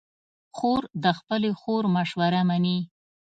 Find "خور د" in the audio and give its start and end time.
0.57-1.05